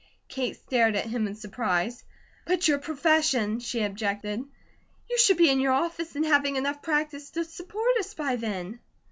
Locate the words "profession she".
2.79-3.83